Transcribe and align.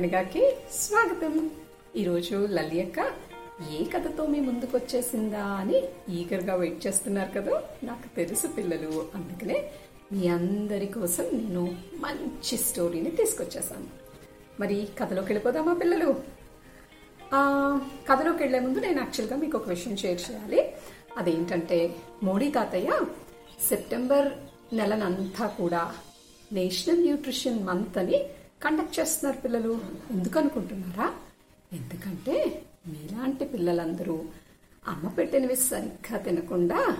అనగనగాకి 0.00 0.56
స్వాగతం. 0.72 1.50
ఈరోజు 1.96 2.46
లలి 2.50 2.82
అక్క 2.82 3.12
ఏ 3.72 3.84
కథతో 3.84 4.26
మీ 4.26 4.40
ముందుకు 4.40 4.76
వచ్చేసిందా 4.76 5.44
అని 5.44 5.82
ఈగర్గా 6.14 6.54
వెయిట్ 6.54 6.86
చేస్తున్నారు 6.86 7.40
కదా? 7.40 7.62
నాకు 7.84 8.16
తెలుసు 8.16 8.46
పిల్లలు. 8.46 9.06
అందుకనే 9.14 9.70
మీ 10.12 10.28
అందరి 10.28 10.86
కోసం 10.86 11.24
నేను 11.24 11.76
మంచి 11.94 12.58
స్టోరీని 12.58 13.10
తీసుకొచ్చేసాను 13.10 13.86
మరి 14.60 14.88
కథలోకి 15.00 15.26
వెళ్ళిపోదామా 15.26 15.74
పిల్లలు? 15.74 16.14
కథలోకి 18.12 18.42
వెళ్ళే 18.42 18.60
ముందు 18.60 18.78
నేను 18.78 18.98
యాక్చువల్గా 18.98 19.36
మీకు 19.36 19.58
ఒక 19.58 19.68
విషయం 19.68 19.96
షేర్ 19.96 20.20
చేయాలి. 20.30 20.74
అదేంటంటే 21.16 21.96
మోడీ 22.22 22.50
తాతయ్య 22.50 23.00
సెప్టెంబర్ 23.68 24.32
నెలనంతా 24.76 25.46
కూడా 25.46 25.94
నేషనల్ 26.52 27.00
న్యూట్రిషన్ 27.00 27.64
మంత్ 27.64 27.98
అని 27.98 28.24
కండక్ట్ 28.62 29.00
చేస్తున్నారు 29.00 29.40
పిల్లలు. 29.40 29.80
ఎందుకు 30.10 30.38
అనుకుంటున్నారా? 30.38 31.14
ఎందుకంటే 31.72 32.62
మీలాంటి 32.88 33.44
పిల్లలందరూ 33.44 34.24
అమ్మ 34.88 35.08
పెట్టినవి 35.08 35.56
సరిగ్గా 35.56 36.18
తినకుండా 36.18 36.96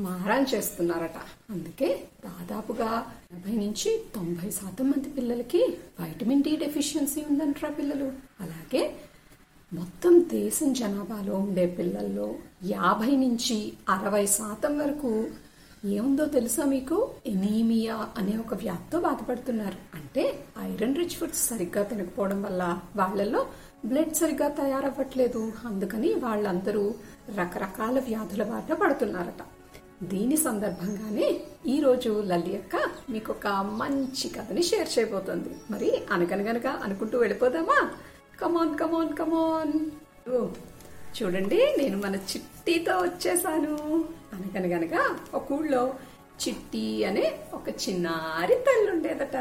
మారాన్ 0.00 0.46
చేస్తున్నారట. 0.54 1.18
అందుకే 1.50 2.08
దాదాపుగా 2.24 3.12
ఎనభై 3.32 3.52
నుంచి 3.52 4.04
తొంభై 4.14 4.50
శాతం 4.50 4.90
మంది 4.90 5.08
పిల్లలకి 5.08 5.76
వైటమిన్ 6.00 6.42
డి 6.42 6.56
డెఫిషియన్సీ 6.56 7.24
ఉందంటారా 7.30 7.74
పిల్లలు. 7.74 8.12
అలాగే 8.40 8.96
మొత్తం 9.72 10.24
దేశం 10.28 10.72
జనాభాలో 10.72 11.34
ఉండే 11.34 11.66
పిల్లల్లో 11.66 12.34
యాభై 12.64 13.16
నుంచి 13.16 13.72
అరవై 13.88 14.26
శాతం 14.26 14.78
వరకు 14.78 15.30
ఏముందో 15.84 16.24
తెలుసా 16.24 16.64
మీకు? 16.64 17.14
ఎనీమియా 17.26 18.08
అనే 18.16 18.36
ఒక 18.36 18.54
వ్యాధితో 18.54 19.00
బాధపడుతున్నారు. 19.00 19.87
అంటే 20.08 20.38
ఐరన్ 20.58 20.94
రిచ్ 20.96 21.16
ఫుడ్స్ 21.20 21.48
సరిగ్గా 21.48 21.82
తినకపోవడం 21.84 22.42
వల్ల 22.42 22.62
వాళ్ళల్లో 22.96 23.46
బ్లడ్ 23.84 24.14
సరిగ్గా 24.14 24.48
తయారవ్వట్లేదు. 24.48 25.52
అందుకని 25.66 26.14
వాళ్ళందరూ 26.14 26.94
రకరకాల 27.36 27.98
వ్యాధుల 27.98 28.42
బారిన 28.42 28.74
పడుతున్నారట. 28.74 29.42
దీని 30.02 30.36
సందర్భంగానే 30.36 31.40
ఈ 31.66 31.80
రోజు 31.80 32.22
లల్లి 32.26 32.56
అక్క 32.56 32.76
మీకు 33.10 33.32
ఒక 33.32 33.46
మంచి 33.80 34.28
కథని 34.28 34.62
షేర్ 34.62 34.98
చేయబోతుంది. 34.98 35.52
మరి 35.70 35.90
అనగనగనగా 36.10 36.72
అనుకుంటూ 36.84 37.18
వెళ్ళిపోదామా? 37.18 37.78
కమాన్ 38.40 38.78
కమాన్ 38.78 39.14
కమాన్ 39.16 39.78
చూడండి 41.18 41.60
నేను 41.78 41.96
మన 41.98 42.16
చిట్టితో 42.16 42.94
వచ్చేసాను. 42.98 44.04
అనగనగనగా 44.34 45.16
ఒక 45.34 45.52
ఊళ్ళో 45.52 45.94
చిట్టి 46.42 47.04
అనే 47.04 47.38
ఒక 47.54 47.68
చిన్నారి 47.68 48.54
తల్లి 48.54 48.90
ఉండేదట 48.92 49.36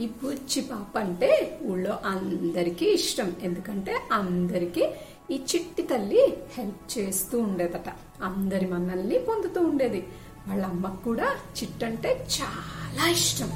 ఈ 0.00 0.06
బుచ్చి 0.06 0.62
పాప 0.62 0.98
అంటే 0.98 1.58
ఊళ్ళో 1.62 1.98
అందరికీ 2.04 2.86
ఇష్టం. 2.86 3.32
ఎందుకంటే 3.42 3.96
అందరికీ 4.12 4.88
ఈ 5.30 5.34
చిట్టి 5.34 5.82
తల్లి 5.82 6.36
హెల్ప్ 6.50 6.98
చేస్తూ 6.98 7.40
ఉండేదట. 7.40 7.88
అందరి 8.22 8.66
మనల్ని 8.66 9.18
పొందుతూ 9.18 9.60
ఉండేది. 9.60 10.06
వాళ్ళ 10.48 10.66
అమ్మకు 10.66 11.04
కూడా 11.04 11.28
చిట్టంటే 11.58 12.26
చాలా 12.40 13.10
ఇష్టం. 13.10 13.50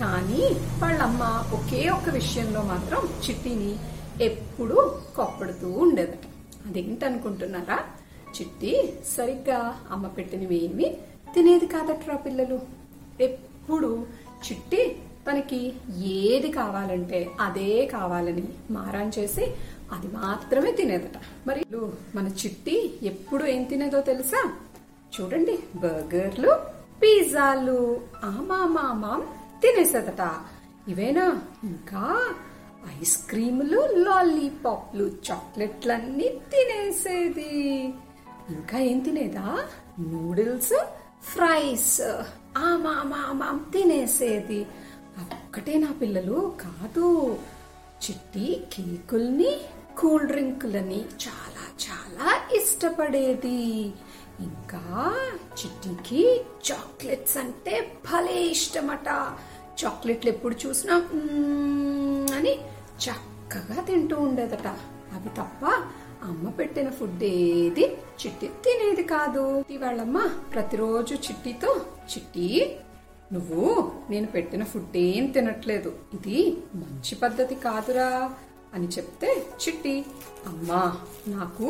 కానీ 0.00 0.42
వాళ్ళమ్మ 0.82 1.22
ఒకే 1.52 1.88
ఒక 1.88 2.08
విషయంలో 2.08 2.62
మాత్రం 2.62 3.08
చిట్టిని 3.28 3.78
ఎప్పుడూ 4.20 4.98
కొప్పడుతూ 5.16 5.70
ఉండేదట. 5.70 6.26
అదేంటనుకుంటున్నారా? 6.66 7.78
చిట్టి 8.40 8.92
సరిగ్గా 9.16 9.80
అమ్మ 9.90 10.06
పెట్టినవి 10.06 10.64
ఏమి 10.64 10.96
తినేది 11.34 11.66
కాదట్రా 11.66 12.16
పిల్లలు. 12.16 12.60
ఎప్పుడు 13.20 14.06
చిట్టి 14.48 14.96
తనకి 15.28 15.72
ఏది 15.98 16.50
కావాలంటే 16.50 17.30
అదే 17.40 17.86
కావాలని 17.86 18.48
మారాన్ 18.70 19.12
చేసి 19.18 19.44
అది 19.92 20.08
మాత్రమే 20.08 20.72
తినేదట. 20.72 21.18
మరి 21.46 21.64
మన 22.14 22.28
చిట్టి 22.28 22.98
ఎప్పుడు 23.02 23.44
ఏం 23.44 23.64
తినేదో 23.64 24.00
తెలుసా? 24.00 24.52
చూడండి 25.14 25.58
బర్గర్లు 25.74 26.56
పిజ్జాలు 27.02 28.00
ఆమామామాం 28.24 29.20
తినేసేదట. 29.62 30.34
ఇవేనా? 30.88 31.42
ఇంకా 31.64 32.34
ఐస్ 33.00 33.26
క్రీములు 33.26 33.80
లాలీపాప్లు 33.92 35.04
చాక్లెట్లన్నీ 35.04 36.28
తినేసేది. 36.28 37.84
ఇంకా 38.50 38.78
ఏం 38.78 38.98
తినేదా? 38.98 39.58
Noodles 40.00 40.84
fries 41.22 42.00
ఆమామామాం 42.58 43.66
తినేసేది. 43.72 44.66
ఒక్కటే 45.50 45.78
నా 45.78 45.92
పిల్లలు 46.00 46.54
కాదు. 46.60 47.38
చిట్టి 48.02 48.66
కేకుల్ని 48.72 49.60
కూల్ 49.98 50.26
డ్రింకులని 50.26 50.98
చాలా 51.24 51.64
చాలా 51.84 52.26
ఇష్టపడేది. 52.56 53.62
ఇంకా 54.44 54.82
చిట్టికి 55.58 56.22
చాక్లెట్స్ 56.68 57.36
అంటే 57.36 57.92
భలే 58.12 58.36
ఇష్టమట. 58.42 59.08
చాక్లెట్లు 59.80 60.30
ఎప్పుడు 60.30 60.56
చూసినా 60.66 60.96
అని 62.36 62.54
చక్కగా 63.06 63.82
తింటూ 63.82 64.16
ఉండేదట. 64.16 64.68
అవి 65.16 65.28
తప్ప 65.28 65.64
అమ్మ 66.24 66.48
పెట్టిన 66.50 66.90
ఫుడ్ 66.90 67.24
ఏది 67.24 67.86
చిట్టి 68.20 68.46
తినేది 68.46 69.02
కాదు. 69.02 69.64
ఇవాళమ్మ 69.70 70.18
ప్రతిరోజు 70.52 71.14
చిట్టితో 71.14 71.74
చిట్టి 72.12 72.78
నువ్వు 73.32 73.92
నేను 74.10 74.26
పెట్టిన 74.26 74.64
ఫుడ్ 74.64 74.96
ఏం 74.96 75.26
తినట్లేదు. 75.26 75.92
ఇది 76.14 76.58
మంచి 76.74 77.14
పద్ధతి 77.14 77.54
కాదురా 77.54 78.30
అని 78.74 78.88
చెప్తే 78.88 79.46
చిట్టి 79.62 80.04
అమ్మా 80.46 80.96
నాకు 81.28 81.68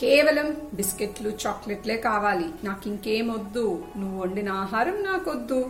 కేవలం 0.00 0.56
బిస్కెట్లు 0.74 1.30
చాక్లెట్లే 1.30 1.96
కావాలి. 1.96 2.50
నాకు 2.64 2.88
ఇంకేం 2.88 3.32
వద్దు 3.32 3.84
నువ్వు 3.96 4.20
వండిన 4.20 4.48
ఆహారం 4.48 5.02
నాకొద్దు. 5.02 5.60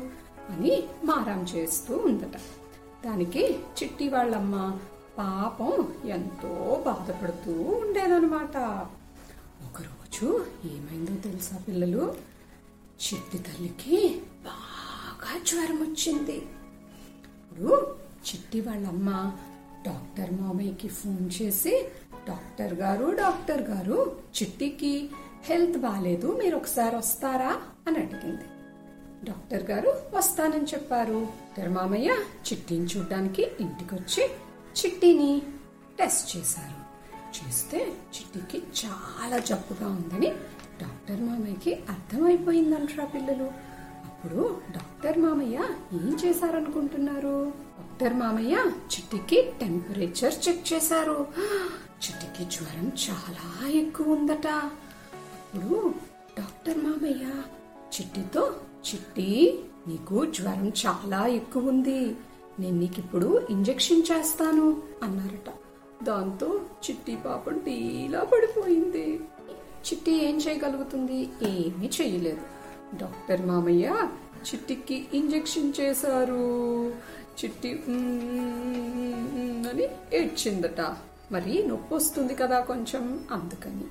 అని 0.50 0.88
మారం 1.04 1.43
చేస్తూ 1.43 1.97
ఉందట. 1.97 2.37
దానికి 3.04 3.43
చిట్టి 3.78 4.09
వాళ్ళమ్మ 4.09 4.78
పాపం 5.19 5.72
ఎంతో 6.04 6.83
బాధపడుతూ 6.87 7.53
ఉండేదనమాట 7.53 8.56
ఒకరోజు 9.66 10.27
ఏమైందో 10.65 11.15
తెలుసా 11.21 11.56
పిల్లలు? 11.69 12.15
చిట్టి 13.04 13.38
తల్లికి 13.38 13.98
బాగా 14.44 14.75
జ్వరం 15.38 15.82
వచ్చింది. 15.82 16.36
ఇప్పుడు 16.36 17.97
చిట్టి 18.28 18.60
వాళ్ళమ్మ 18.60 19.32
డాక్టర్ 19.86 20.41
మామయ్యకి 20.41 20.88
ఫోన్ 20.88 21.30
చేసి 21.42 21.86
డాక్టర్ 22.28 22.74
గారు 22.74 23.14
డాక్టర్ 23.14 23.62
గారు 23.62 24.16
చిట్టికి 24.42 25.10
హెల్త్ 25.44 25.78
బాగాలేదు 25.78 26.38
మీరు 26.38 26.56
ఒకసారి 26.56 26.97
వస్తారా? 26.97 27.56
అని 27.86 27.98
అడిగింది. 27.98 28.44
డాక్టర్ 29.24 29.62
గారు 29.62 29.94
వస్తానని 30.14 30.64
చెప్పారు. 30.64 31.20
డాక్టర్ 31.20 31.68
మామయ్య 31.68 32.16
చిట్టిని 32.53 32.84
చూడ్డానికి 32.84 33.42
ఇంటికొచ్చి 33.60 34.30
చిట్టిని 34.84 35.42
టెస్ట్ 35.98 36.36
చేశారు. 36.36 36.86
చేస్తే 37.36 37.78
చిట్టికి 37.84 38.66
చాలా 38.86 39.38
జబ్బుగా 39.38 39.88
ఉందని 39.88 40.30
డాక్టర్ 40.82 41.20
మామయ్యకి 41.20 41.74
అర్థమైపోయిందంటారా 41.74 43.04
పిల్లలు. 43.04 43.66
అప్పుడు 44.26 44.60
డాక్టర్ 44.72 45.19
మామయ్య 45.19 45.56
ఏం 45.92 46.16
చేశారనుకుంటున్నారు? 46.25 47.53
డాక్టర్ 47.78 48.14
మామయ్య 48.14 48.54
చిట్టికి 48.92 49.53
టెంపరేచర్ 49.60 50.48
చెక్ 50.48 50.72
చేశారు. 50.72 51.26
చిట్టికి 52.04 52.44
జ్వరం 52.50 52.92
చాలా 53.04 53.69
ఎక్కువ 53.69 54.12
ఉందట. 54.12 54.47
అప్పుడు 54.47 55.92
డాక్టర్ 56.38 56.78
మామయ్య 56.78 57.26
చిట్టితో 57.94 58.54
చిట్టి 58.88 59.60
నీకు 59.88 60.25
జ్వరం 60.25 60.72
చాలా 60.86 61.26
ఎక్కువ 61.26 61.69
ఉంది. 61.69 62.16
నేను 62.60 62.78
నీకు 62.78 62.98
ఇప్పుడు 62.98 63.47
ఇంజెక్షన్ 63.50 64.03
చేస్తాను 64.12 64.83
అన్నారట. 65.03 65.53
దాంతో 66.04 66.60
చిట్టి 66.84 67.16
పాపం 67.16 67.59
టీలా 67.59 68.24
పడిపోయింది. 68.24 69.21
చిట్టి 69.86 70.28
ఏం 70.28 70.36
చేయగలుగుతుంది? 70.36 71.22
ఏమీ 71.42 71.91
చేయలేదు. 72.03 72.56
డాక్టర్ 72.95 73.47
మామయ్య 73.47 74.09
చిట్టికి 74.47 75.07
ఇంజెక్షన్ 75.15 75.72
చేశారు. 75.81 76.89
చిట్టి 77.39 77.72
అని 79.71 79.89
ఏడ్చిందట. 80.15 80.81
మరి 81.33 81.63
నొప్పి 81.66 81.95
వస్తుంది 81.95 82.34
కదా 82.34 82.60
కొంచెం 82.60 83.25
అందుకని. 83.31 83.84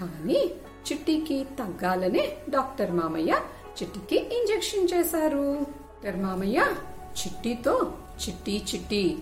కానీ 0.00 0.50
చిట్టికి 0.92 1.46
తగ్గాలనే 1.58 2.36
డాక్టర్ 2.50 2.92
మామయ్య 2.92 3.40
చిట్టికి 3.82 4.16
ఇంజెక్షన్ 4.16 4.88
చేశారు. 4.94 5.66
డాక్టర్ 6.04 6.22
మామయ్య 6.22 6.66
చిట్టితో 7.20 7.92
చిట్టి 8.28 8.64
చిట్టి 8.74 9.18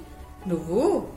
నువ్వు 0.46 1.08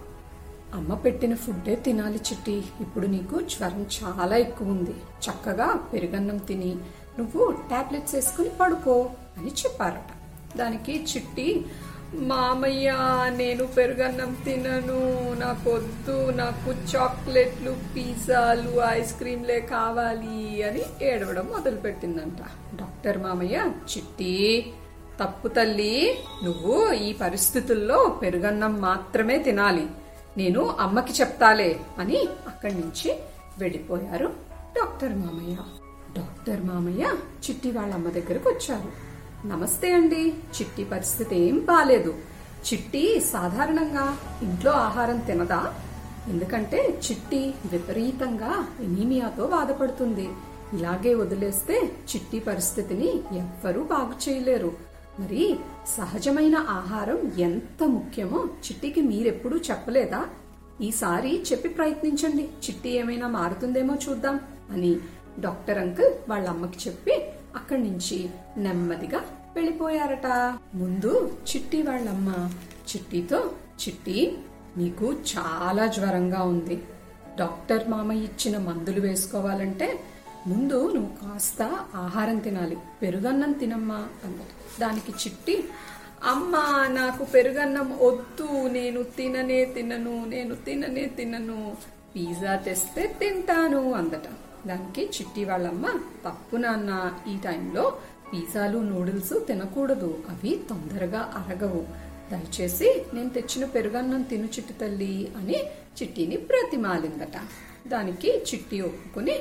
అమ్మ 0.73 0.93
పెట్టిన 0.93 1.35
ఫుడ్డే 1.35 1.75
తినాలి 1.75 2.17
చిట్టి. 2.17 2.63
ఇప్పుడు 2.81 3.07
నీకు 3.07 3.41
జ్వరం 3.41 3.87
చాలా 4.03 4.35
ఎక్కువ 4.35 4.67
ఉంది. 4.67 4.91
చక్కగా 4.91 5.75
పెరుగన్నం 5.93 6.37
తిని 6.37 6.75
నువ్వు 7.19 7.51
టాబ్లెట్స్ 7.71 8.15
వేసుకుని 8.15 8.49
పడుకో. 8.61 9.09
అని 9.39 9.51
చెప్పారట. 9.51 10.09
దానికి 10.57 11.03
చిట్టి 11.03 11.65
మామయ్య 12.13 12.93
నేను 13.35 13.67
పెరుగన్నం 13.67 14.37
తినను. 14.45 15.33
నాకొద్దు. 15.33 16.31
నాకు 16.31 16.71
చాక్లెట్లు 16.71 17.75
పిజ్జాలు 17.95 18.81
ఐస్ 18.89 19.13
క్రీమ్లే 19.13 19.59
కావాలి 19.59 20.63
అని 20.63 20.81
ఏడవడం 21.01 21.45
మొదలుపెట్టిందంట. 21.45 22.37
డాక్టర్ 22.75 23.17
మామయ్య 23.17 23.71
చిట్టి 23.97 24.73
తప్పు 25.23 25.47
తల్లి. 25.47 26.19
నువ్వు 26.43 26.93
ఈ 26.93 27.13
పరిస్థితుల్లో 27.13 28.19
పెరుగన్నం 28.21 28.81
మాత్రమే 28.81 29.37
తినాలి. 29.37 29.87
నేను 30.37 30.75
అమ్మకి 30.79 31.13
చెప్తాలే 31.13 31.79
అని 31.99 32.27
అక్కడి 32.47 32.73
నుంచి 32.73 33.19
వెళ్ళిపోయారు 33.59 34.25
డాక్టర్ 34.77 35.15
మామయ్య. 35.15 35.57
డాక్టర్ 36.17 36.63
మామయ్య 36.63 37.15
చిట్టి 37.49 37.71
వాళ్ళ 37.71 37.93
అమ్మ 37.93 38.09
దగ్గరకు 38.09 38.49
వచ్చారు. 38.49 39.09
నమస్తే 39.45 39.93
అండి. 39.93 40.29
చిట్టి 40.29 40.83
పరిస్థితి 40.83 41.35
ఏం 41.35 41.59
బాలేదు. 41.59 42.15
చిట్టి 42.73 43.19
సాధారణంగా 43.19 44.17
ఇంట్లో 44.41 44.71
ఆహారం 44.71 45.19
తినదా? 45.19 45.73
ఎందుకంటే 46.27 46.99
చిట్టి 47.11 47.53
విపరీతంగా 47.71 48.67
ఎనీమియాతో 48.81 49.47
బాధపడుతుంది. 49.47 50.29
ఇలాగే 50.73 51.13
వదిలేస్తే 51.13 51.91
చిట్టి 52.15 52.39
పరిస్థితిని 52.39 53.17
ఎవ్వరూ 53.17 53.83
బాగు 53.83 54.29
చేయలేరు. 54.29 54.73
మరి 55.19 55.59
సహజమైన 55.97 56.55
ఆహారం 56.55 57.31
ఎంత 57.39 57.83
ముఖ్యమో 57.83 58.45
చిట్టికి 58.45 59.01
మీరెప్పుడూ 59.01 59.57
చెప్పలేదా? 59.57 60.25
ఈసారి 60.81 61.43
చెప్పి 61.51 61.69
ప్రయత్నించండి. 61.69 62.43
చిట్టి 62.43 62.89
ఏమైనా 62.89 63.27
మారుతుందేమో 63.27 63.95
చూద్దాం 64.09 64.39
అని 64.71 64.97
డాక్టర్ 65.39 65.77
అంకుల్ 65.77 66.13
వాళ్ళ 66.29 66.49
అమ్మకి 66.49 66.89
చెప్పి 66.89 67.28
అక్కడి 67.55 67.83
నుంచి 67.83 68.29
నెమ్మదిగా 68.57 69.21
వెళ్ళిపోయారట. 69.55 70.27
ముందు 70.75 71.37
చిట్టి 71.49 71.81
వాళ్ళమ్మ 71.81 72.49
చిట్టితో 72.95 73.51
చిట్టి 73.87 74.37
నీకు 74.77 75.13
చాలా 75.13 75.87
జ్వరంగా 75.87 76.43
ఉంది. 76.43 76.83
డాక్టర్ 77.39 77.87
మామ 77.87 78.11
ఇచ్చిన 78.11 78.57
మందులు 78.57 79.01
వేసుకోవాలంటే 79.01 79.99
ముందు 80.47 80.91
నువ్వు 80.93 81.09
కాస్త 81.15 81.61
ఆహారం 81.95 82.39
తినాలి. 82.39 82.77
పెరుగన్నం 83.01 83.51
తినమ్మా 83.51 83.95
అన్నది. 83.95 84.81
దానికి 84.81 85.11
చిట్టి 85.11 85.63
అమ్మా 86.23 86.87
నాకు 86.87 87.23
పెరుగన్నం 87.23 87.97
వద్దు. 88.01 88.67
నేను 88.67 89.03
తిననే 89.03 89.65
తినను. 89.65 90.25
నేను 90.25 90.55
తిననే 90.55 91.05
తినను. 91.05 91.77
పిజ్జా 92.15 92.55
తెస్తే 92.55 93.15
తింటాను 93.19 93.93
అందట. 93.93 94.23
దానికి 94.67 95.05
చిట్టి 95.05 95.45
వాళ్ళమ్మ 95.45 95.87
తప్పు 96.25 96.55
నాన్న 96.55 97.13
ఈ 97.27 97.37
టైంలో 97.37 97.97
పిజ్జాలు 98.33 98.77
నూడిల్స్ 98.77 99.47
తినకూడదు. 99.47 100.23
అవి 100.29 100.61
తొందరగా 100.69 101.19
అరగవు. 101.19 102.09
దయచేసి 102.31 103.05
నేను 103.13 103.29
తెచ్చిన 103.29 103.65
పెరుగన్నం 103.65 104.21
తిను 104.21 104.45
చిట్టి 104.45 104.73
తల్లి 104.73 105.31
అని 105.37 105.63
చిట్టిని 105.65 106.37
ప్రతిమాలిందట. 106.37 107.37
దానికి 107.87 108.37
చిట్టి 108.37 108.81
ఒప్పుకుని 108.81 109.39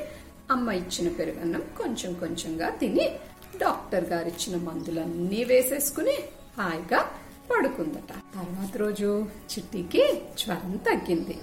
అమ్మ 0.51 0.71
ఇచ్చిన 0.71 1.09
పెరుగన్నం 1.09 1.61
కొంచెం 1.61 2.15
కొంచెంగా 2.15 2.69
తిని 2.69 3.11
డాక్టర్ 3.57 4.05
గారు 4.05 4.29
ఇచ్చిన 4.29 4.63
మందులన్నీ 4.63 5.45
వేసేసుకుని 5.45 6.15
హాయిగా 6.59 7.05
పడుకుందట. 7.51 8.09
తర్వాత 8.09 8.77
రోజు 8.77 9.25
చిట్టికి 9.25 10.23
జ్వరం 10.39 10.77
తగ్గింది. 10.77 11.39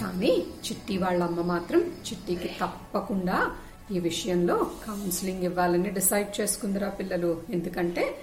కానీ 0.00 0.46
చిట్టి 0.70 0.98
వాళ్ళ 0.98 1.24
అమ్మ 1.24 1.40
మాత్రం 1.40 1.80
చిట్టికి 1.80 2.48
తప్పకుండా 2.60 3.56
ఈ 3.92 3.98
విషయంలో 3.98 4.70
కౌన్సిలింగ్ 4.86 5.44
ఇవ్వాలని 5.44 5.90
డిసైడ్ 5.90 6.40
చేసుకుందిరా 6.40 6.88
పిల్లలు. 6.88 7.42
ఎందుకంటే 7.50 8.16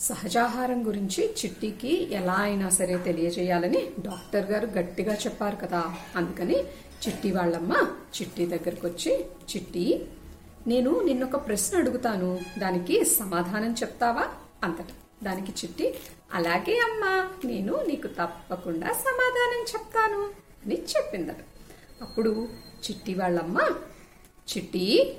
సహజాహారం 0.00 0.86
గురించి 0.86 1.34
చిట్టికి 1.44 2.14
ఎలా 2.14 2.32
అయినా 2.32 2.68
సరే 2.68 2.96
తెలియజేయాలని 2.96 3.90
డాక్టర్ 3.98 4.50
గారు 4.50 4.66
గట్టిగా 4.66 5.14
చెప్పారు 5.14 5.56
కదా. 5.56 5.94
అందుకని 6.16 6.60
చిట్టి 7.06 7.32
వాళ్ళమ్మ 7.32 7.74
చిట్టి 8.20 8.46
దగ్గరకు 8.46 8.86
వచ్చి 8.88 9.24
చిట్టి 9.56 10.06
నేను 10.66 11.00
నిన్నొక 11.00 11.46
ప్రశ్న 11.46 11.78
అడుగుతాను. 11.78 12.40
దానికి 12.58 13.04
సమాధానం 13.04 13.72
చెప్తావా? 13.72 14.28
అంతట. 14.64 14.88
దానికి 15.24 15.52
చిట్టి 15.52 15.94
అలాగే 16.34 16.78
అమ్మా 16.78 17.30
నేను 17.44 17.84
నీకు 17.88 18.06
తప్పకుండా 18.06 18.86
సమాధానం 18.86 19.62
చెప్తాను. 19.74 20.45
అని 20.66 20.82
చెప్పిందట 20.82 21.36
అప్పుడు 22.02 22.48
చిట్టి 22.84 23.14
వాళ్ళమ్మ 23.14 23.60
చిట్టి 24.50 25.16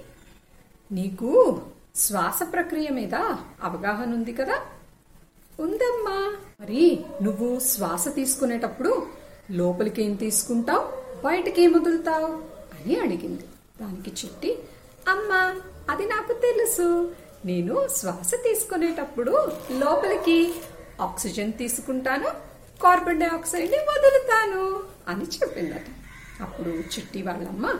నీకు 0.91 1.61
శ్వాస 1.95 2.39
ప్రక్రియ 2.53 2.89
మీద 2.89 3.15
అవగాహన 3.61 4.13
ఉంది 4.13 4.33
కదా? 4.33 4.61
ఉందమ్మా. 5.59 6.37
మరి 6.61 7.05
నువ్వు 7.23 7.59
శ్వాస 7.59 8.07
తీసుకునేటప్పుడు 8.15 9.07
లోపలికి 9.51 10.03
ఏం 10.03 10.13
తీసుకుంటావు? 10.13 10.83
బయటికి 11.25 11.61
ఏం 11.61 11.73
వదులుతావు? 11.73 12.25
అని 12.77 12.99
అడిగింది. 12.99 13.43
దానికి 13.81 14.25
చిట్టి 14.25 14.59
అమ్మా 15.07 15.61
అది 15.89 16.05
నాకు 16.05 16.33
తెలుసు. 16.33 17.15
నేను 17.45 17.87
శ్వాస 17.95 18.31
తీసుకునేటప్పుడు 18.33 19.31
లోపలికి 19.71 20.53
ఆక్సిజన్ 21.01 21.53
తీసుకుంటాను. 21.53 22.56
కార్బన్ 22.83 23.19
డైఆక్సైడ్ని 23.19 23.77
వదులుతాను 23.77 24.83
అని 25.07 25.25
చెప్పిందట. 25.25 25.87
అప్పుడు 26.41 26.69
చిట్టి 26.69 27.21
వాళ్ళమ్మ 27.21 27.75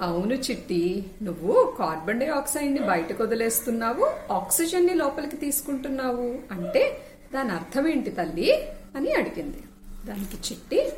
అవును 0.00 0.34
చిట్టి 0.34 1.06
నువ్వు 1.22 1.76
కార్బన్ 1.78 2.20
డైఆక్సైడ్ని 2.20 2.80
బయటకు 2.80 3.22
వదిలేస్తున్నావు 3.22 4.32
ఆక్సిజన్ని 4.32 4.94
లోపలికి 4.94 5.36
తీసుకుంటున్నావు 5.36 6.38
అంటే 6.52 7.06
దాని 7.34 7.50
అర్థం 7.50 7.88
ఏంటి 7.88 8.10
తల్లి? 8.10 8.62
అని 8.96 9.12
అడిగింది. 9.12 9.62
దానికి 10.04 10.36
చిట్టి 10.36 10.92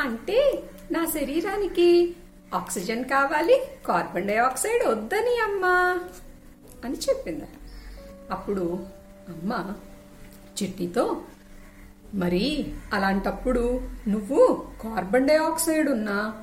అంటే 0.00 0.64
నా 0.90 1.04
శరీరానికి 1.04 2.14
ఆక్సిజన్ 2.54 3.04
కావాలి 3.04 3.62
కార్బన్ 3.86 4.28
డైఆక్సైడ్ 4.28 4.88
వద్దని 4.88 5.40
అమ్మా 5.40 6.00
అని 6.84 6.96
చెప్పిందట. 6.96 7.48
అప్పుడు 8.30 8.86
అమ్మ 9.28 9.74
చిట్టితో 10.62 11.22
మరి 12.14 12.72
అలాంటప్పుడు 12.92 13.80
నువ్వు 14.08 14.66
కార్బన్ 14.84 15.28
డైఆక్సైడ్ 15.28 15.88
ఉన్న 15.88 16.34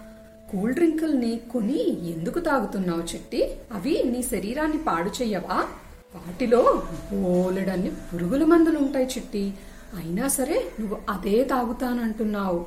కూల్ 0.51 0.73
డ్రింకుల్ని 0.73 1.41
కొని 1.53 2.09
ఎందుకు 2.09 2.39
తాగుతున్నావు 2.39 3.01
చిట్టి? 3.01 3.57
అవి 3.71 4.03
నీ 4.05 4.23
శరీరాన్ని 4.23 4.77
పాడు 4.77 5.09
చెయ్యవా? 5.09 5.67
వాటిలో 6.15 6.83
బోలెడన్ని 7.13 7.91
పురుగుల 7.91 8.45
మందులు 8.45 8.77
ఉంటాయి 8.77 9.05
చిట్టి. 9.05 9.53
అయినా 9.95 10.27
సరే 10.27 10.71
నువ్వు 10.79 10.97
అదే 11.09 11.43
తాగుతానంటున్నావు 11.43 12.65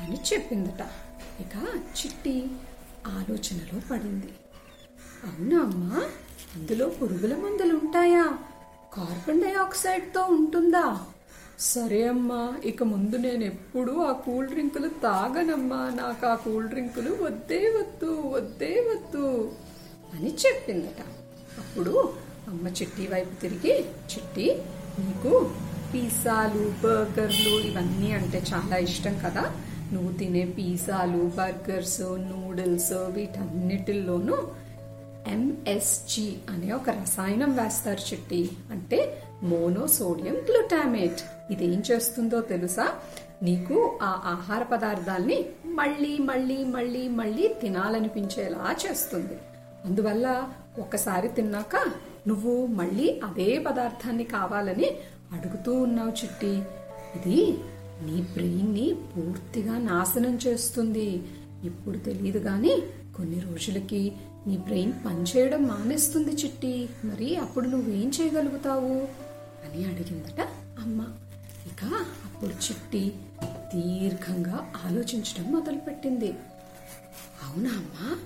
అని 0.00 0.18
చెప్పిందట. 0.32 0.82
ఇక 1.40 1.54
చిట్టి 1.74 2.50
ఆలోచనలో 3.06 3.80
పడింది. 3.90 4.32
అవునా 5.24 5.58
అమ్మా 5.62 5.96
అందులో 6.56 6.88
పురుగుల 6.88 7.34
మందులు 7.34 7.74
ఉంటాయా 7.74 8.24
కార్బన్ 8.94 9.42
డైఆక్సైడ్తో 9.42 10.22
ఉంటుందా? 10.24 11.06
సరే 11.62 12.08
అమ్మా 12.08 12.58
ఇక 12.64 12.82
ముందు 12.82 13.16
నేను 13.16 13.44
ఎప్పుడు 13.44 13.92
ఆ 13.92 14.12
కూల్ 14.12 14.46
డ్రింకులు 14.46 14.88
తాగనమ్మా. 14.88 15.92
నాకు 15.96 16.26
ఆ 16.26 16.34
కూల్ 16.34 16.68
డ్రింకులు 16.68 17.18
వద్దే 17.22 17.58
వద్దు 17.58 18.20
వద్దే 18.20 18.84
వద్దు 18.90 19.52
అని 20.14 20.34
చెప్పిందట. 20.34 21.00
అప్పుడు 21.58 22.12
అమ్మ 22.48 22.68
చిట్టి 22.68 23.06
వైపు 23.06 23.40
తిరిగి 23.40 23.80
చిట్టి 23.82 24.62
నీకు 24.98 25.50
పిజ్జాలు 25.94 26.72
బర్గర్లు 26.84 27.60
ఇవన్నీ 27.60 28.12
అంటే 28.12 28.42
చాలా 28.54 28.76
ఇష్టం 28.76 29.18
కదా. 29.18 29.52
నువ్వు 29.92 30.12
తినే 30.12 30.44
పిజ్జాలు 30.44 31.30
బర్గర్స్ 31.38 32.00
నూడిల్స్ 32.00 32.92
వీటన్నిటిల్లోనూ 32.92 34.36
ఎంఎస్జి 35.26 36.36
అనే 36.50 36.72
ఒక 36.72 36.90
రసాయనం 36.90 37.56
వేస్తారు 37.56 38.10
చిట్టి. 38.10 38.50
అంటే 38.70 39.22
మోనోసోడియం 39.42 40.34
గ్లూటామేట్. 40.34 41.41
ఇది 41.52 41.64
ఏం 41.64 41.82
చేస్తుందో 41.90 42.40
తెలుసా? 42.40 42.94
నీకు 43.42 43.98
ఆ 44.02 44.20
ఆహార 44.24 44.62
పదార్థాల్ని 44.62 45.46
మళ్ళీ 45.66 46.18
మళ్ళీ 46.18 46.64
మళ్ళీ 46.64 47.08
మళ్ళీ 47.08 47.48
తినాలనిపించేలా 47.48 48.76
చేస్తుంది. 48.86 49.38
అందువల్ల 49.84 50.48
ఒకసారి 50.78 51.28
తిన్నాక 51.28 51.76
నువ్వు 52.28 52.66
మళ్ళీ 52.66 53.20
అదే 53.24 53.58
పదార్థాన్ని 53.58 54.24
కావాలని 54.24 54.96
అడుగుతూ 55.32 55.74
ఉన్నావు 55.74 56.10
చిట్టి. 56.10 56.62
ఇది 57.16 57.58
నీ 58.02 58.22
బ్రెయిన్ని 58.22 58.96
పూర్తిగా 59.16 59.78
నాశనం 59.78 60.38
చేస్తుంది. 60.46 61.22
ఇప్పుడు 61.64 61.98
తెలియదు 61.98 62.38
కానీ 62.38 62.82
కొన్ని 63.16 63.40
రోజులకి 63.40 64.12
నీ 64.46 64.56
బ్రెయిన్ 64.56 64.92
పనిచేయడం 64.92 65.62
మానేస్తుంది 65.62 66.30
చిట్టి. 66.30 66.88
మరి 67.04 67.36
అప్పుడు 67.36 67.68
నువ్వేం 67.68 68.12
చేయగలుగుతావు? 68.20 69.22
అని 69.66 69.84
అడిగిందట 69.84 70.40
అమ్మ. 70.82 71.04
ఇక 71.66 71.84
అప్పుడు 72.24 72.50
చిట్టి 72.50 73.20
దీర్ఘంగా 73.74 74.72
ఆలోచించడం 74.86 75.52
మొదలుపెట్టింది. 75.52 76.32
అవునా 77.42 77.70
అమ్మా? 77.70 78.18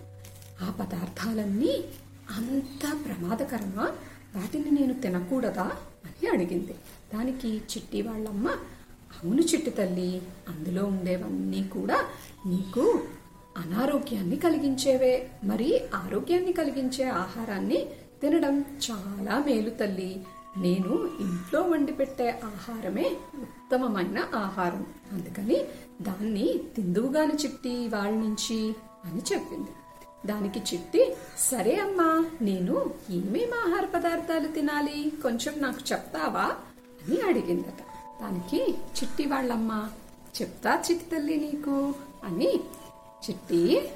ఆ 0.66 0.70
పదార్థాలన్నీ 0.70 1.84
అంత 2.30 2.98
ప్రమాదకరమా? 3.04 3.92
వాటిని 4.36 4.70
నేను 4.70 4.94
తినకూడదా? 4.94 5.72
అని 6.04 6.28
అడిగింది. 6.28 6.74
దానికి 7.14 7.48
చిట్టి 7.48 8.02
వాళ్ళమ్మ 8.02 8.48
అవును 9.24 9.40
చిట్టి 9.40 9.70
తల్లి 9.70 10.22
అందులో 10.48 10.84
ఉండేవన్నీ 10.84 11.68
కూడా 11.68 12.04
నీకు 12.46 13.02
అనారోగ్యాన్ని 13.56 14.36
కలిగించేవే. 14.36 15.30
మరి 15.44 15.82
ఆరోగ్యాన్ని 15.94 16.52
కలిగించే 16.52 17.04
ఆహారాన్ని 17.04 17.86
తినడం 18.22 18.60
చాలా 18.60 19.38
మేలు 19.38 19.70
తల్లి. 19.70 20.24
నేను 20.56 21.10
ఇంట్లో 21.20 21.62
వండి 21.62 21.92
పెట్టే 21.92 22.40
ఆహారమే 22.44 23.16
ఉత్తమమైన 23.34 24.18
ఆహారం. 24.34 24.86
అందుకని 25.12 25.64
దాన్ని 26.02 26.60
తిందువుగాని 26.76 27.34
చిట్టి 27.34 27.88
వాళ్ళ 27.88 28.10
నుంచి 28.10 28.74
అని 29.04 29.22
చెప్పింది. 29.32 29.68
దానికి 30.26 30.58
చిట్టి 30.58 31.16
సరే 31.38 31.74
అమ్మా 31.74 32.30
నేను 32.40 32.90
ఏమేం 33.10 33.54
ఆహార 33.54 33.84
పదార్థాలు 33.94 34.48
తినాలి? 34.48 35.12
కొంచెం 35.22 35.62
నాకు 35.62 35.92
చెప్తావా? 35.92 36.44
అని 37.06 37.20
అడిగిందట. 37.20 37.82
దానికి 38.22 38.70
చిట్టి 38.70 39.26
వాళ్ళమ్మ 39.26 39.90
చెప్తా 40.42 40.82
చిట్టి 40.90 41.16
తల్లి 41.16 41.36
నీకు 41.36 41.94
అని 42.24 42.56
చిట్టి 43.30 43.90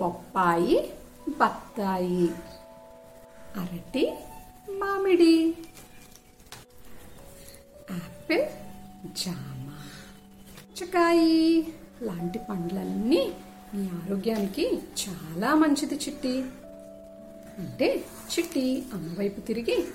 బొప్పాయి 0.00 0.92
బత్తాయి 1.28 2.30
అరటి 3.56 4.14
మామిడి. 4.70 5.54
యాపిల్ 7.90 8.42
జామ 9.16 9.74
పుచ్చకాయి 10.48 11.74
లాంటి 12.02 12.38
పండ్లన్నీ 12.50 13.32
మీ 13.74 13.86
ఆరోగ్యానికి 13.86 14.76
చాలా 14.76 15.54
మంచిది 15.54 15.94
చిట్టి. 15.94 16.44
అంటే 17.58 18.04
చిట్టి 18.38 18.84
అమ్మ 18.94 19.18
వైపు 19.18 19.40
తిరిగి 19.40 19.88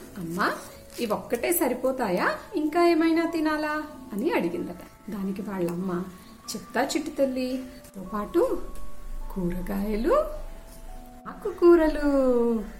ఇవి 0.99 1.11
ఒక్కటే 1.11 1.53
సరిపోతాయా? 1.53 2.37
ఇంకా 2.55 2.87
ఏమైనా 2.87 3.29
తినాలా? 3.29 3.83
అని 4.13 4.31
అడిగిందట. 4.31 5.11
దానికి 5.11 5.41
వాళ్ళమ్మ 5.41 6.03
చెప్తా 6.55 6.83
చిట్టి 6.83 7.11
తల్లితో 7.11 8.01
పాటు 8.01 8.61
కూరగాయలు 9.31 10.13
ఆకుకూరలు. 11.27 12.78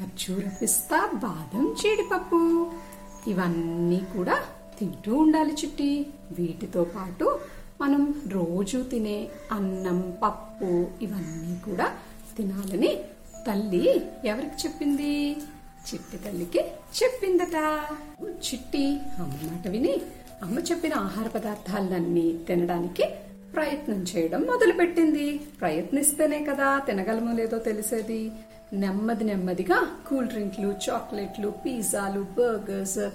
ఖర్జూర 0.00 0.44
పిస్తా 0.62 1.10
బాదం 1.14 1.76
జీడిపప్పు. 1.82 2.70
ఇవన్నీ 3.26 4.02
కూడా 4.16 4.36
తింటూ 4.78 5.16
ఉండాలి 5.16 5.52
చిట్టి. 5.52 6.06
వీటితో 6.38 6.84
పాటు 6.84 7.40
మనం 7.80 8.22
రోజు 8.28 8.78
తినే 8.78 9.28
అన్నం 9.52 10.14
పప్పు 10.22 10.86
ఇవన్నీ 11.02 11.70
కూడా 11.70 11.94
తినాలని 12.36 13.00
తల్లి 13.46 14.02
ఎవరికి 14.24 14.56
చెప్పింది? 14.66 15.36
చిట్టి 15.88 16.18
తల్లికి 16.18 16.60
చెప్పిందట. 17.02 17.56
చిట్టి 18.30 19.00
అమ్మ 19.18 19.50
మాట 19.50 19.68
విని 19.68 20.02
అమ్మ 20.42 20.58
చెప్పిన 20.58 20.94
ఆహార 20.94 21.26
పదార్థాలన్నీ 21.26 22.44
తినడానికి 22.48 23.04
ప్రయత్నం 23.54 24.02
చేయడం 24.02 24.42
మొదలుపెట్టింది. 24.42 25.40
ప్రయత్నిస్తేనే 25.60 26.44
కదా 26.44 26.78
తినగలమో 26.78 27.32
లేదో 27.32 27.58
తెలిసేది. 27.58 28.32
నెమ్మది 28.72 29.24
నెమ్మదిగా 29.24 29.88
కూల్ 30.08 30.28
డ్రింక్లు 30.28 30.68
చాక్లెట్లు 30.68 31.48
పిజ్జాలు 31.48 32.20
బర్గర్స్ 32.20 33.10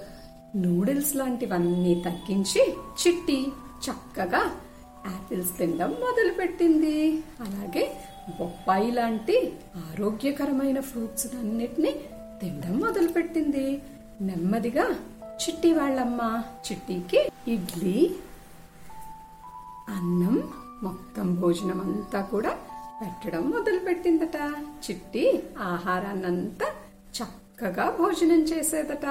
నూడిల్స్ 0.56 1.16
లాంటివన్నీ 1.16 2.02
తగ్గించి 2.06 2.62
చిట్టి 2.72 3.46
చక్కగా 3.84 4.52
యాపిల్స్ 5.06 5.58
తినడం 5.58 5.90
మొదలుపెట్టింది. 5.90 7.22
అలాగే 7.40 7.96
బొప్పాయి 8.40 8.90
లాంటి 8.90 9.52
ఆరోగ్యకరమైన 9.76 10.80
ఫ్రూట్స్ 10.80 11.26
అన్నిటినీ 11.26 11.92
తినడం 12.40 12.78
మొదలుపెట్టింది. 12.78 13.82
నెమ్మదిగా 14.20 14.86
చిట్టి 15.24 15.72
వాళ్ళమ్మ 15.72 16.42
చిట్టికి 16.66 17.28
ఇడ్లీ 17.48 18.10
అన్నం 19.88 20.52
మొత్తం 20.82 21.34
భోజనం 21.34 21.80
అంతా 21.80 22.20
కూడా 22.20 22.56
పెట్టడం 23.00 23.50
మొదలు 23.50 23.78
పెట్టిందట 23.78 24.36
చిట్టి 24.84 25.42
ఆహారాన్నంతా 25.58 26.66
చక్కగా 27.16 27.96
భోజనం 28.00 28.42
చేసేదట. 28.42 29.06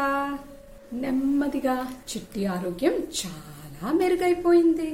నెమ్మదిగా 0.94 1.76
చిట్టి 2.10 2.46
ఆరోగ్యం 2.46 2.94
చాలా 2.94 3.92
మెరుగైపోయింది. 3.92 4.90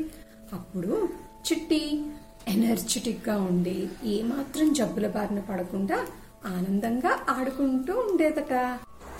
అప్పుడు 0.53 1.09
చిట్టి 1.47 2.05
ఎనర్జెటిక్గా 2.47 3.41
ఉండి 3.41 3.89
ఏమాత్రం 4.05 4.73
జబ్బుల 4.73 5.07
బారిన 5.07 5.39
పడకుండా 5.39 6.07
ఆనందంగా 6.45 7.13
ఆడుకుంటూ 7.29 7.93
ఉండేదట. 7.99 8.53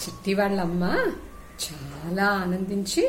చిట్టి 0.03 0.33
వాళ్ళమ్మ 0.33 0.83
చాలా 1.63 2.25
ఆనందించి 2.25 3.03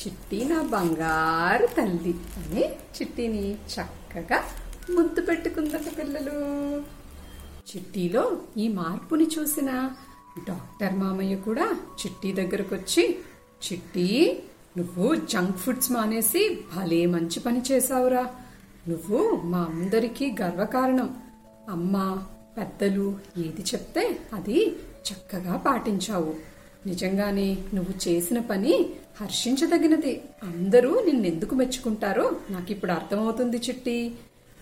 చిట్టి 0.00 0.44
నా 0.44 0.62
బంగారు 0.62 1.66
తల్లి 1.66 2.14
అని 2.36 2.64
చిట్టిని 2.68 3.54
చక్కగా 3.54 4.40
ముద్దు 4.90 5.20
పెట్టుకుందట 5.20 5.98
పిల్లలు. 5.98 6.38
చిట్టీలో 7.70 8.40
ఈ 8.56 8.68
మార్పుని 8.68 9.26
చూసిన 9.38 9.90
డాక్టర్ 10.48 10.94
మామయ్య 10.94 11.36
కూడా 11.36 11.66
చిట్టి 12.00 12.32
దగ్గరకు 12.32 12.74
వచ్చి 12.74 13.16
చిట్టి 13.64 14.06
నువ్వు 14.76 15.14
జంక్ 15.14 15.58
ఫుడ్స్ 15.58 15.92
మానేసి 15.92 16.58
భలే 16.76 17.06
మంచి 17.06 17.40
పని 17.40 17.62
చేసావురా 17.70 18.34
నువ్వు 18.88 19.40
మా 19.44 19.60
అందరికీ 19.64 20.34
గర్వకారణం. 20.42 21.16
అమ్మ 21.68 22.22
పెద్దలు 22.58 23.18
ఏది 23.38 23.62
చెప్తే 23.62 24.18
అది 24.32 24.70
చక్కగా 25.08 25.56
పాటించావు. 25.56 26.34
నిజంగానే 26.86 27.58
నువ్వు 27.74 28.08
చేసిన 28.08 28.38
పని 28.40 28.90
హర్షించదగినది. 29.20 30.20
అందరూ 30.42 31.04
నిన్నెందుకు 31.06 31.54
మెచ్చుకుంటారో 31.54 32.36
నాకు 32.50 32.70
ఇప్పుడు 32.72 32.92
అర్థమవుతుంది 32.92 33.56
చిట్టి. 33.56 34.14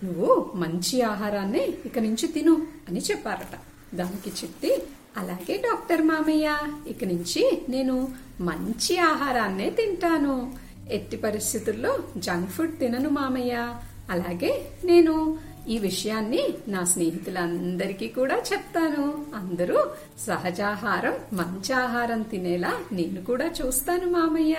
నువ్వు 0.03 0.51
మంచి 0.55 1.01
ఆహారాన్ని 1.01 1.63
ఇక 1.85 1.99
నుంచి 1.99 2.27
తిను 2.27 2.67
అని 2.87 2.99
చెప్పారట. 2.99 3.59
దానికి 3.95 4.29
చిట్టి 4.29 4.83
అలాగే 5.17 5.57
డాక్టర్ 5.57 6.01
మామయ్య 6.01 6.57
ఇక 6.87 7.03
నుంచి 7.03 7.61
నేను 7.69 8.07
మంచి 8.41 8.97
ఆహారాన్నే 8.97 9.69
తింటాను. 9.69 10.53
ఎట్టి 10.89 11.17
పరిస్థితుల్లో 11.17 11.99
జంక్ 12.17 12.49
ఫుడ్ 12.49 12.79
తినను 12.79 13.09
మామయ్య. 13.09 13.75
అలాగే 14.09 14.71
నేను 14.85 15.37
ఈ 15.67 15.77
విషయాన్ని 15.77 16.53
నా 16.67 16.83
స్నేహితులందరికీ 16.83 18.07
కూడా 18.07 18.35
చెప్తాను. 18.53 19.25
అందరూ 19.35 19.87
సహజాహారం 20.27 21.13
మంచి 21.33 21.73
ఆహారం 21.73 22.21
తినేలా 22.21 22.73
నేను 22.91 23.23
కూడా 23.23 23.45
చూస్తాను 23.45 24.07
మామయ్య 24.07 24.55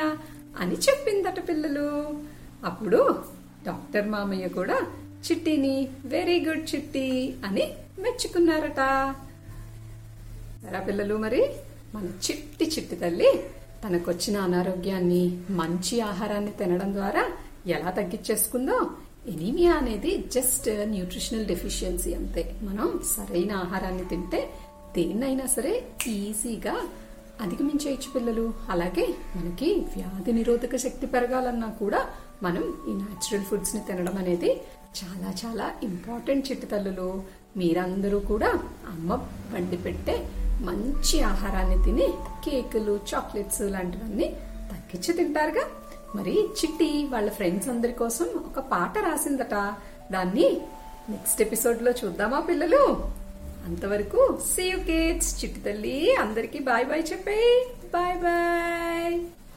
అని 0.59 0.75
చెప్పిందట 0.75 1.49
పిల్లలు. 1.49 2.19
అప్పుడు 2.65 3.25
డాక్టర్ 3.67 4.09
మామయ్య 4.09 4.49
కూడా 4.49 4.79
చిట్టిని 5.27 5.75
వెరీ 6.05 6.37
గుడ్ 6.45 6.75
చిట్టి 6.75 7.07
అని 7.45 7.65
మెచ్చుకున్నారట. 7.99 8.83
సరే 10.63 10.81
పిల్లలు 10.89 11.17
మరి 11.17 11.43
మన 11.95 12.07
చిట్టి 12.27 12.65
చిట్టి 12.65 12.97
తల్లి 12.97 13.31
తనకొచ్చిన 13.85 14.37
అనారోగ్యాన్ని 14.39 15.23
మంచి 15.51 16.01
ఆహారాన్ని 16.01 16.51
తినడం 16.51 16.93
ద్వారా 16.95 17.25
ఎలా 17.67 17.91
తగ్గించేసుకుందో 17.91 18.79
ఎనీమియా 19.29 19.73
అనేది 19.75 20.25
జస్ట్ 20.33 20.69
న్యూట్రిషనల్ 20.85 21.47
డెఫిషియన్సీ 21.47 22.15
అంతే. 22.15 22.43
మనం 22.63 23.01
సరైన 23.17 23.53
ఆహారాన్ని 23.53 24.05
తింటే 24.05 24.41
దేన్నైనా 24.97 25.47
సరే 25.47 25.73
ఈజీగా 26.07 26.75
అధిగమించేయచ్చు 27.41 28.11
పిల్లలు. 28.15 28.55
అలాగే 28.71 29.07
మనకి 29.37 29.69
వ్యాధి 29.97 30.33
నిరోధక 30.33 30.77
శక్తి 30.77 31.07
పెరగాలన్నా 31.07 31.69
కూడా 31.83 32.01
మనం 32.43 32.65
ఈ 32.89 32.93
న్యాచురల్ 32.93 33.45
ఫుడ్స్ని 33.45 33.81
తినడం 33.81 34.17
అనేది 34.17 34.51
చాలా 34.97 35.35
చాలా 35.47 35.75
ఇంపార్టెంట్ 35.83 36.51
చిట్టుతల్లులు 36.51 37.23
మీరందరూ 37.57 38.19
కూడా 38.19 38.47
అమ్మ 38.89 39.13
వండి 39.55 39.77
పెట్టే 39.77 40.29
మంచి 40.61 41.23
ఆహారాన్ని 41.23 41.85
తిని 41.85 42.13
కేకులు 42.45 43.01
చాక్లెట్స్ 43.15 43.61
లాంటివన్నీ 43.61 44.29
తగ్గించి 44.71 45.13
తింటారుగా. 45.13 45.65
మరి 46.15 46.39
చిట్టి 46.41 47.07
వాళ్ళ 47.11 47.31
ఫ్రెండ్స్ 47.31 47.69
అందరి 47.69 47.93
కోసం 47.93 48.25
ఒక 48.25 48.59
పాట 48.59 48.99
రాసిందట. 48.99 49.55
దాన్ని 50.13 50.61
నెక్స్ట్ 51.09 51.43
ఎపిసోడ్లో 51.43 51.93
చూద్దామా 51.93 52.41
పిల్లలు? 52.41 53.11
అంతవరకు 53.67 54.39
సీ 54.57 54.63
యూ 54.63 54.79
కిడ్స్ 54.79 55.45
చిట్టి 55.45 55.61
తల్లి 55.61 56.15
అందరికీ 56.15 56.59
బాయ్ 56.59 56.87
బాయ్ 56.87 57.05
చెప్పే. 57.13 57.67
Bye 57.95 58.19
bye 58.19 59.25